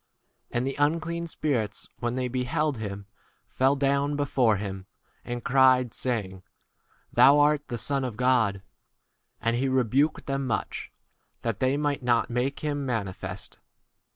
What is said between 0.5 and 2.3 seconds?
the unclean spirits when they